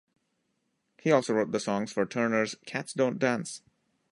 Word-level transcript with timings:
He 0.99 1.11
also 1.11 1.33
wrote 1.33 1.51
the 1.51 1.59
songs 1.59 1.91
for 1.93 2.07
Turner's 2.07 2.55
"Cats 2.65 2.91
Don't 2.93 3.19
Dance". 3.19 3.61